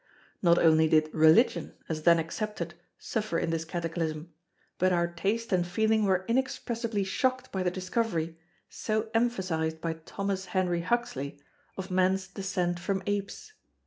Not 0.41 0.57
only 0.57 0.87
did 0.87 1.13
religion, 1.13 1.75
as 1.87 2.01
then 2.01 2.17
accepted, 2.17 2.73
suffer 2.97 3.37
in 3.37 3.51
this 3.51 3.63
cataclysm, 3.65 4.33
but 4.79 4.91
our 4.91 5.05
taste 5.07 5.51
and 5.53 5.63
feeling 5.63 6.05
were 6.05 6.25
inexpressibly 6.27 7.03
shocked 7.03 7.51
by 7.51 7.61
the 7.61 7.69
discovery, 7.69 8.35
so 8.67 9.11
emphasised 9.13 9.79
by 9.79 9.93
Thomas 9.93 10.45
Henry 10.57 10.81
Huxley, 10.81 11.39
of 11.77 11.91
Man's 11.91 12.27
descent 12.27 12.79
from 12.79 13.03
Apes. 13.05 13.53